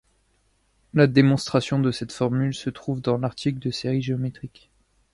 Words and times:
La 0.95 1.05
démonstration 1.05 1.77
de 1.77 1.91
cette 1.91 2.11
formule 2.11 2.55
se 2.55 2.71
trouve 2.71 3.01
dans 3.01 3.19
l'article 3.19 3.59
de 3.59 3.69
série 3.69 4.01
géométrique. 4.01 4.71